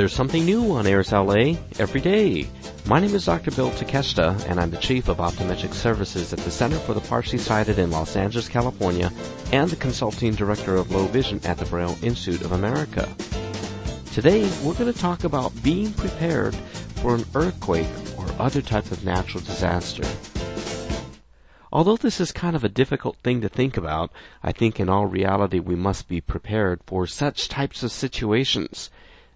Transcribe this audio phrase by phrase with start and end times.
[0.00, 2.48] There's something new on Airs LA every day.
[2.86, 3.50] My name is Dr.
[3.50, 7.36] Bill Takeshita, and I'm the Chief of Optometric Services at the Center for the Partially
[7.36, 9.12] Sighted in Los Angeles, California,
[9.52, 13.06] and the Consulting Director of Low Vision at the Braille Institute of America.
[14.14, 16.54] Today, we're going to talk about being prepared
[17.02, 20.04] for an earthquake or other type of natural disaster.
[21.70, 24.10] Although this is kind of a difficult thing to think about,
[24.42, 28.88] I think in all reality we must be prepared for such types of situations,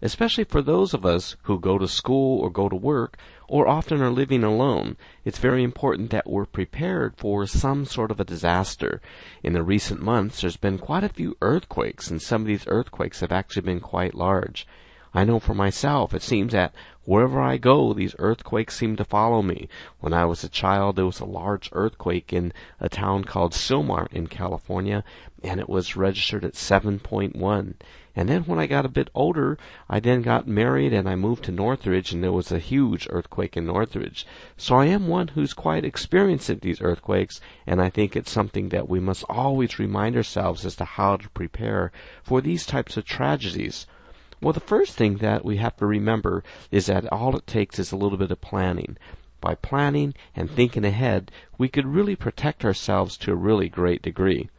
[0.04, 3.16] especially for those of us who go to school or go to work
[3.48, 4.98] or often are living alone.
[5.24, 9.00] It's very important that we're prepared for some sort of a disaster.
[9.42, 13.20] In the recent months, there's been quite a few earthquakes, and some of these earthquakes
[13.20, 14.66] have actually been quite large.
[15.14, 19.40] I know for myself, it seems that wherever I go, these earthquakes seem to follow
[19.40, 19.68] me.
[20.00, 24.08] When I was a child, there was a large earthquake in a town called Sylmar
[24.12, 25.02] in California,
[25.42, 27.74] and it was registered at 7.1.
[28.16, 31.42] And then when I got a bit older, I then got married and I moved
[31.44, 34.24] to Northridge and there was a huge earthquake in Northridge.
[34.56, 38.68] So I am one who's quite experienced at these earthquakes and I think it's something
[38.68, 41.90] that we must always remind ourselves as to how to prepare
[42.22, 43.86] for these types of tragedies.
[44.40, 47.90] Well, the first thing that we have to remember is that all it takes is
[47.90, 48.96] a little bit of planning.
[49.40, 54.50] By planning and thinking ahead, we could really protect ourselves to a really great degree.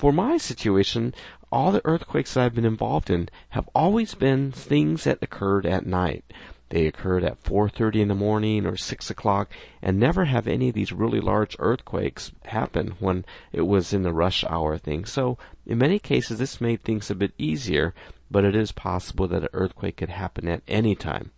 [0.00, 1.12] For my situation,
[1.52, 5.84] all the earthquakes that I've been involved in have always been things that occurred at
[5.84, 6.24] night.
[6.70, 10.74] They occurred at 4:30 in the morning or 6 o'clock, and never have any of
[10.74, 15.04] these really large earthquakes happen when it was in the rush hour thing.
[15.04, 17.92] So, in many cases, this made things a bit easier
[18.30, 21.32] but it is possible that an earthquake could happen at any time.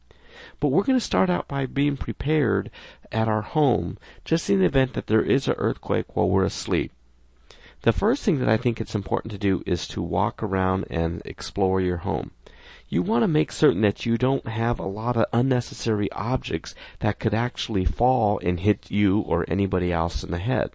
[0.60, 2.70] But we're going to start out by being prepared
[3.10, 6.92] at our home, just in the event that there is an earthquake while we're asleep.
[7.82, 11.20] The first thing that I think it's important to do is to walk around and
[11.24, 12.30] explore your home.
[12.88, 17.18] You want to make certain that you don't have a lot of unnecessary objects that
[17.18, 20.70] could actually fall and hit you or anybody else in the head.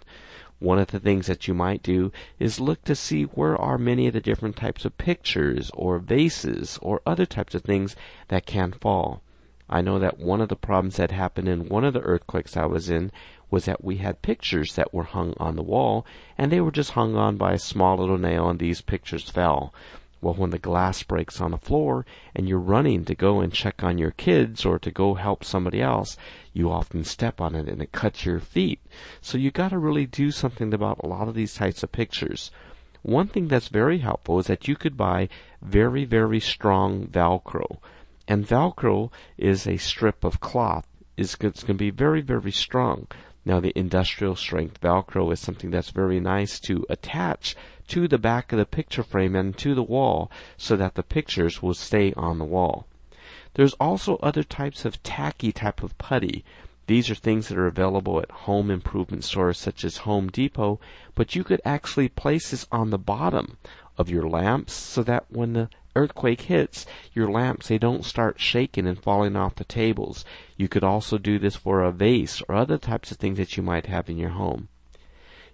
[0.59, 4.07] One of the things that you might do is look to see where are many
[4.07, 7.95] of the different types of pictures or vases or other types of things
[8.27, 9.21] that can fall.
[9.69, 12.65] I know that one of the problems that happened in one of the earthquakes I
[12.65, 13.11] was in
[13.49, 16.05] was that we had pictures that were hung on the wall
[16.37, 19.73] and they were just hung on by a small little nail and these pictures fell.
[20.19, 23.83] Well, when the glass breaks on the floor and you're running to go and check
[23.83, 26.17] on your kids or to go help somebody else,
[26.53, 28.79] you often step on it and it cuts your feet.
[29.21, 32.51] So you gotta really do something about a lot of these types of pictures.
[33.03, 35.29] One thing that's very helpful is that you could buy
[35.61, 37.77] very, very strong Velcro.
[38.27, 40.87] And Velcro is a strip of cloth.
[41.15, 43.07] It's going to be very, very strong.
[43.47, 47.55] Now the industrial strength Velcro is something that's very nice to attach
[47.87, 51.61] to the back of the picture frame and to the wall so that the pictures
[51.61, 52.87] will stay on the wall.
[53.53, 56.43] There's also other types of tacky type of putty.
[56.87, 60.81] These are things that are available at home improvement stores such as Home Depot,
[61.15, 63.55] but you could actually place this on the bottom
[63.97, 68.85] of your lamps so that when the earthquake hits, your lamps they don't start shaking
[68.85, 70.23] and falling off the tables.
[70.55, 73.63] You could also do this for a vase or other types of things that you
[73.63, 74.69] might have in your home.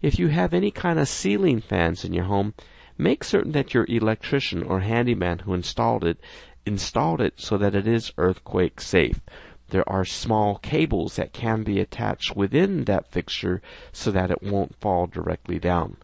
[0.02, 2.54] If you have any kind of ceiling fans in your home,
[2.98, 6.20] make certain that your electrician or handyman who installed it
[6.66, 9.22] installed it so that it is earthquake safe.
[9.70, 13.62] There are small cables that can be attached within that fixture
[13.92, 15.98] so that it won't fall directly down.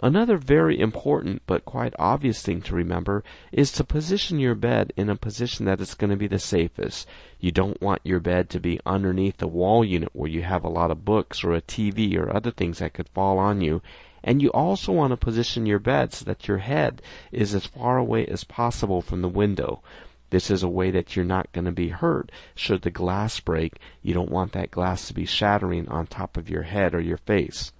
[0.00, 5.10] Another very important but quite obvious thing to remember is to position your bed in
[5.10, 7.08] a position that is going to be the safest.
[7.40, 10.68] You don't want your bed to be underneath the wall unit where you have a
[10.68, 13.82] lot of books or a TV or other things that could fall on you.
[14.22, 17.98] And you also want to position your bed so that your head is as far
[17.98, 19.82] away as possible from the window.
[20.30, 23.80] This is a way that you're not going to be hurt should the glass break.
[24.02, 27.16] You don't want that glass to be shattering on top of your head or your
[27.16, 27.72] face.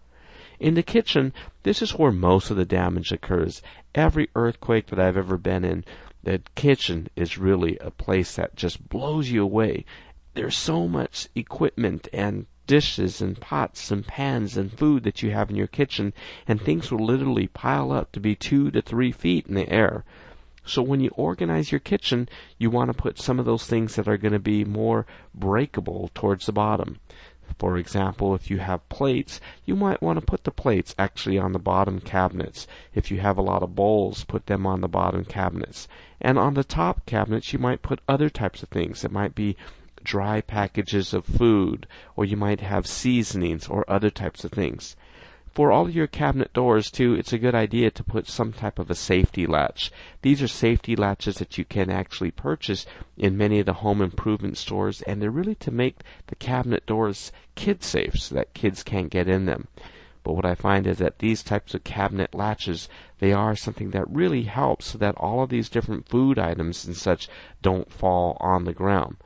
[0.61, 1.33] In the kitchen,
[1.63, 3.63] this is where most of the damage occurs.
[3.95, 5.85] Every earthquake that I've ever been in,
[6.23, 9.85] the kitchen is really a place that just blows you away.
[10.35, 15.49] There's so much equipment and dishes and pots and pans and food that you have
[15.49, 16.13] in your kitchen,
[16.47, 20.05] and things will literally pile up to be two to three feet in the air.
[20.65, 22.29] So when you organize your kitchen,
[22.59, 26.11] you want to put some of those things that are going to be more breakable
[26.15, 26.99] towards the bottom.
[27.59, 31.53] For example, if you have plates, you might want to put the plates actually on
[31.53, 32.67] the bottom cabinets.
[32.95, 35.89] If you have a lot of bowls, put them on the bottom cabinets.
[36.21, 39.05] And on the top cabinets, you might put other types of things.
[39.05, 39.57] It might be
[40.05, 41.87] dry packages of food,
[42.17, 44.97] or you might have seasonings or other types of things.
[45.59, 48.89] For all your cabinet doors too, it's a good idea to put some type of
[48.93, 49.91] a safety latch.
[50.23, 54.57] These are safety latches that you can actually purchase in many of the home improvement
[54.57, 55.97] stores and they're really to make
[56.29, 59.67] the cabinet doors kid safe so that kids can't get in them.
[60.23, 62.89] But what I find is that these types of cabinet latches,
[63.19, 66.97] they are something that really helps so that all of these different food items and
[66.97, 67.29] such
[67.63, 69.17] don't fall on the ground.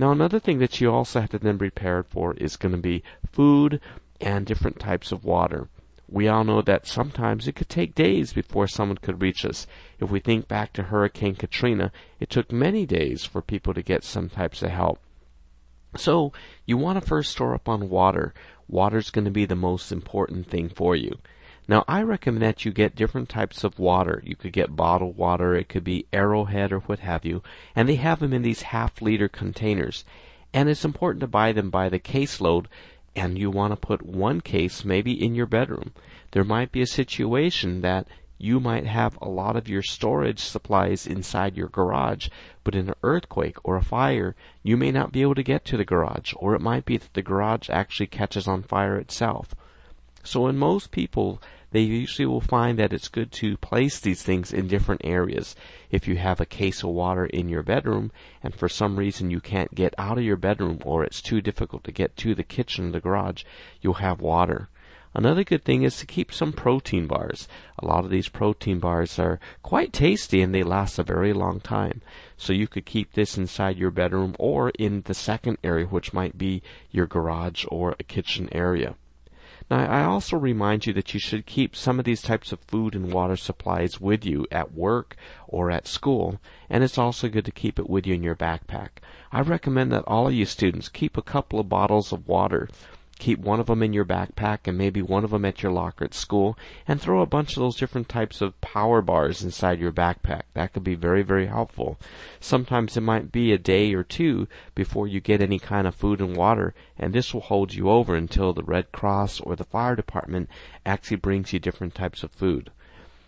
[0.00, 2.78] Now another thing that you also have to then be prepared for is going to
[2.78, 3.80] be food
[4.20, 5.68] and different types of water.
[6.08, 9.66] We all know that sometimes it could take days before someone could reach us.
[10.00, 14.02] If we think back to Hurricane Katrina, it took many days for people to get
[14.02, 14.98] some types of help.
[15.96, 16.32] So,
[16.66, 18.34] you want to first store up on water.
[18.68, 21.18] Water's going to be the most important thing for you.
[21.68, 24.20] Now, I recommend that you get different types of water.
[24.24, 27.44] You could get bottled water, it could be arrowhead or what have you,
[27.76, 30.04] and they have them in these half liter containers.
[30.52, 32.66] And it's important to buy them by the caseload,
[33.16, 35.92] and you want to put one case maybe in your bedroom.
[36.32, 38.06] There might be a situation that
[38.38, 42.28] you might have a lot of your storage supplies inside your garage,
[42.64, 45.76] but in an earthquake or a fire, you may not be able to get to
[45.76, 49.54] the garage, or it might be that the garage actually catches on fire itself.
[50.22, 51.40] So in most people,
[51.72, 55.54] they usually will find that it's good to place these things in different areas.
[55.90, 58.10] If you have a case of water in your bedroom
[58.42, 61.84] and for some reason you can't get out of your bedroom or it's too difficult
[61.84, 63.44] to get to the kitchen or the garage,
[63.80, 64.68] you'll have water.
[65.14, 67.48] Another good thing is to keep some protein bars.
[67.78, 71.60] A lot of these protein bars are quite tasty and they last a very long
[71.60, 72.00] time.
[72.36, 76.36] So you could keep this inside your bedroom or in the second area, which might
[76.36, 78.94] be your garage or a kitchen area.
[79.70, 82.96] Now, I also remind you that you should keep some of these types of food
[82.96, 85.14] and water supplies with you at work
[85.46, 88.98] or at school, and it's also good to keep it with you in your backpack.
[89.30, 92.68] I recommend that all of you students keep a couple of bottles of water
[93.20, 96.04] keep one of them in your backpack and maybe one of them at your locker
[96.04, 96.58] at school
[96.88, 100.42] and throw a bunch of those different types of power bars inside your backpack.
[100.54, 101.98] That could be very, very helpful.
[102.40, 106.20] Sometimes it might be a day or two before you get any kind of food
[106.20, 109.94] and water and this will hold you over until the Red Cross or the fire
[109.94, 110.48] department
[110.84, 112.70] actually brings you different types of food.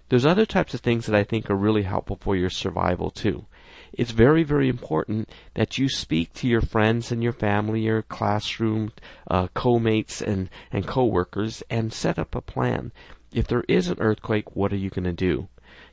[0.08, 3.46] There's other types of things that I think are really helpful for your survival too
[3.92, 8.92] it's very, very important that you speak to your friends and your family, your classroom
[9.30, 12.92] uh, co-mates and, and co-workers and set up a plan.
[13.32, 15.48] If there is an earthquake, what are you going to do?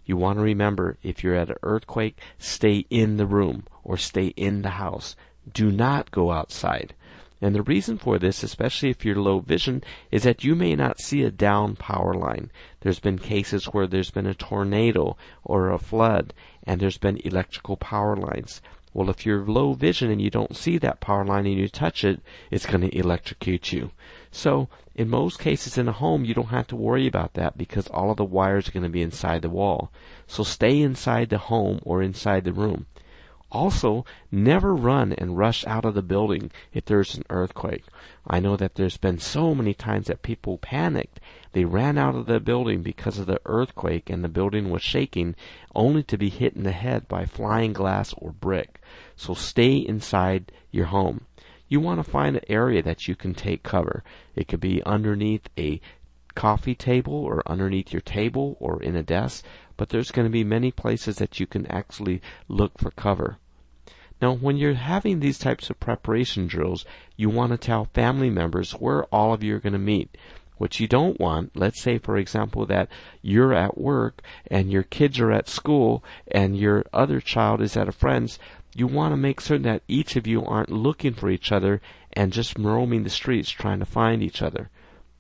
[0.06, 4.28] You want to remember, if you're at an earthquake, stay in the room or stay
[4.36, 5.16] in the house.
[5.54, 6.96] Do not go outside.
[7.42, 11.00] And the reason for this, especially if you're low vision, is that you may not
[11.00, 12.52] see a down power line.
[12.82, 16.34] There's been cases where there's been a tornado or a flood
[16.64, 18.62] and there's been electrical power lines.
[18.94, 22.04] Well, if you're low vision and you don't see that power line and you touch
[22.04, 22.22] it,
[22.52, 23.92] it's going to electrocute you.
[24.32, 27.88] So, in most cases in a home, you don't have to worry about that because
[27.88, 29.92] all of the wires are going to be inside the wall.
[30.28, 32.88] So stay inside the home or inside the room.
[33.52, 37.84] Also, never run and rush out of the building if there's an earthquake.
[38.28, 41.20] I know that there's been so many times that people panicked.
[41.54, 45.36] They ran out of the building because of the earthquake and the building was shaking,
[45.74, 48.82] only to be hit in the head by flying glass or brick.
[49.16, 51.26] So stay inside your home.
[51.68, 54.04] You want to find an area that you can take cover.
[54.36, 55.82] It could be underneath a
[56.36, 59.44] coffee table or underneath your table or in a desk,
[59.76, 63.38] but there's going to be many places that you can actually look for cover.
[64.22, 66.86] Now, when you're having these types of preparation drills,
[67.16, 70.18] you want to tell family members where all of you are going to meet.
[70.58, 72.90] What you don't want, let's say for example that
[73.22, 77.88] you're at work and your kids are at school and your other child is at
[77.88, 78.38] a friend's,
[78.76, 82.34] you want to make certain that each of you aren't looking for each other and
[82.34, 84.70] just roaming the streets trying to find each other.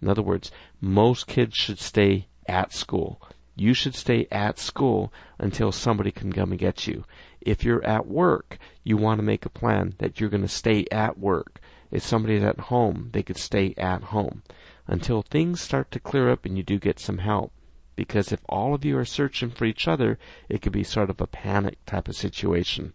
[0.01, 0.51] In other words,
[0.81, 3.21] most kids should stay at school.
[3.59, 7.03] You should stay at school until somebody can come and get you.
[7.41, 10.85] If you're at work, you want to make a plan that you're going to stay
[10.93, 11.59] at work.
[11.91, 14.43] If somebody's at home, they could stay at home
[14.87, 17.51] until things start to clear up and you do get some help.
[17.97, 21.19] Because if all of you are searching for each other, it could be sort of
[21.19, 22.93] a panic type of situation.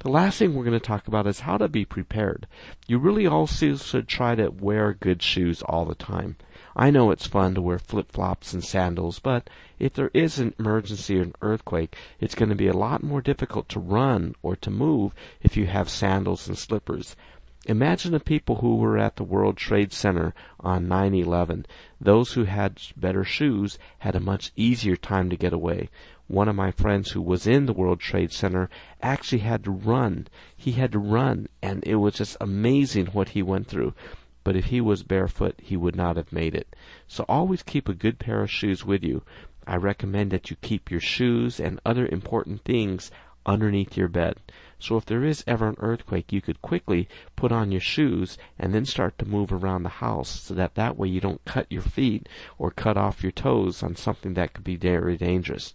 [0.00, 2.46] The last thing we're going to talk about is how to be prepared.
[2.86, 6.36] You really also should try to wear good shoes all the time.
[6.74, 10.54] I know it's fun to wear flip flops and sandals, but if there is an
[10.58, 14.56] emergency or an earthquake, it's going to be a lot more difficult to run or
[14.56, 17.14] to move if you have sandals and slippers.
[17.66, 21.66] Imagine the people who were at the World Trade Center on 9-11.
[22.00, 25.90] Those who had better shoes had a much easier time to get away
[26.30, 28.70] one of my friends who was in the World Trade Center
[29.02, 30.28] actually had to run.
[30.56, 33.94] He had to run, and it was just amazing what he went through.
[34.42, 36.74] but if he was barefoot, he would not have made it.
[37.06, 39.22] So always keep a good pair of shoes with you.
[39.66, 43.10] I recommend that you keep your shoes and other important things
[43.44, 44.36] underneath your bed.
[44.78, 48.72] So if there is ever an earthquake, you could quickly put on your shoes and
[48.72, 51.82] then start to move around the house so that that way you don't cut your
[51.82, 55.74] feet or cut off your toes on something that could be very dangerous.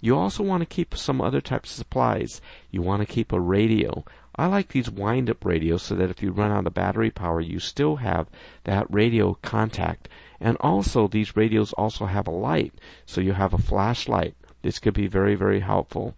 [0.00, 2.40] You also want to keep some other types of supplies.
[2.70, 4.04] You want to keep a radio.
[4.36, 7.40] I like these wind up radios so that if you run out of battery power,
[7.40, 8.28] you still have
[8.62, 10.08] that radio contact.
[10.40, 12.72] And also, these radios also have a light,
[13.04, 14.36] so you have a flashlight.
[14.62, 16.16] This could be very, very helpful.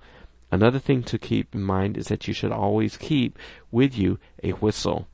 [0.52, 3.38] Another thing to keep in mind is that you should always keep
[3.70, 5.08] with you a whistle.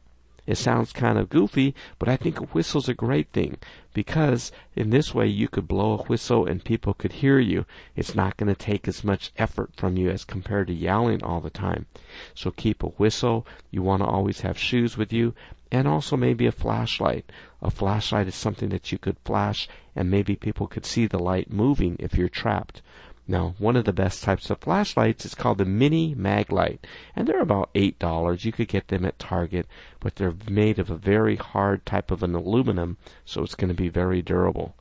[0.46, 3.58] It sounds kind of goofy, but I think a whistle's a great thing
[3.92, 7.64] because in this way you could blow a whistle and people could hear you.
[7.96, 11.40] It's not going to take as much effort from you as compared to yelling all
[11.40, 11.86] the time.
[12.34, 13.46] So keep a whistle.
[13.70, 15.34] You want to always have shoes with you
[15.72, 17.32] and also maybe a flashlight.
[17.60, 21.52] A flashlight is something that you could flash and maybe people could see the light
[21.52, 22.82] moving if you're trapped.
[23.28, 26.78] Now, one of the best types of flashlights is called the Mini Maglite,
[27.16, 28.45] and they're about eight dollars.
[28.45, 29.66] You could get them at Target,
[29.99, 33.75] but they're made of a very hard type of an aluminum, so it's going to
[33.75, 34.76] be very durable.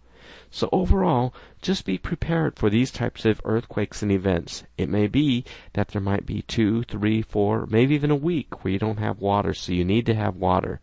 [0.52, 4.64] So overall, just be prepared for these types of earthquakes and events.
[4.78, 8.72] It may be that there might be two, three, four, maybe even a week where
[8.72, 10.80] you don't have water, so you need to have water.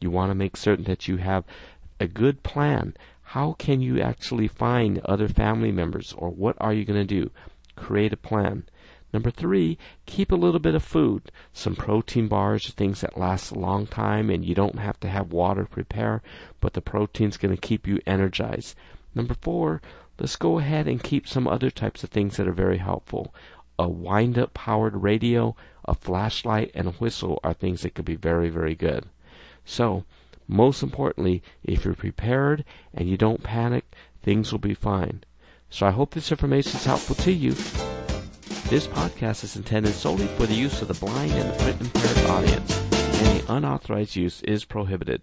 [0.00, 1.44] You want to make certain that you have
[1.98, 2.94] a good plan
[3.34, 7.30] how can you actually find other family members or what are you going to do?
[7.76, 8.64] Create a plan.
[9.12, 11.30] Number three, keep a little bit of food.
[11.52, 15.32] Some protein bars, things that last a long time and you don't have to have
[15.32, 16.22] water prepare,
[16.60, 18.74] but the protein's going to keep you energized.
[19.14, 19.80] Number four,
[20.18, 23.32] let's go ahead and keep some other types of things that are very helpful.
[23.78, 28.16] A wind up powered radio, a flashlight, and a whistle are things that could be
[28.16, 29.04] very, very good.
[29.64, 30.04] So,
[30.50, 33.84] most importantly, if you're prepared and you don't panic,
[34.20, 35.22] things will be fine.
[35.68, 37.52] So I hope this information is helpful to you.
[38.68, 42.26] This podcast is intended solely for the use of the blind and the print impaired
[42.28, 42.70] audience.
[43.20, 45.22] Any unauthorized use is prohibited.